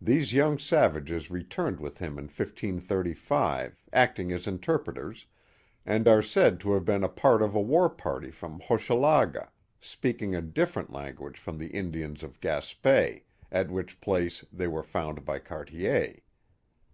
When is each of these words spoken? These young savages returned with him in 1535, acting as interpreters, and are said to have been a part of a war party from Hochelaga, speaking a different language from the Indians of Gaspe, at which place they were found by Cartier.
These 0.00 0.32
young 0.32 0.58
savages 0.58 1.30
returned 1.30 1.78
with 1.78 1.98
him 1.98 2.12
in 2.12 2.24
1535, 2.28 3.84
acting 3.92 4.32
as 4.32 4.46
interpreters, 4.46 5.26
and 5.84 6.08
are 6.08 6.22
said 6.22 6.58
to 6.60 6.72
have 6.72 6.86
been 6.86 7.04
a 7.04 7.10
part 7.10 7.42
of 7.42 7.54
a 7.54 7.60
war 7.60 7.90
party 7.90 8.30
from 8.30 8.58
Hochelaga, 8.60 9.50
speaking 9.78 10.34
a 10.34 10.40
different 10.40 10.90
language 10.94 11.36
from 11.36 11.58
the 11.58 11.68
Indians 11.68 12.22
of 12.22 12.40
Gaspe, 12.40 13.24
at 13.52 13.70
which 13.70 14.00
place 14.00 14.46
they 14.50 14.66
were 14.66 14.82
found 14.82 15.26
by 15.26 15.40
Cartier. 15.40 16.20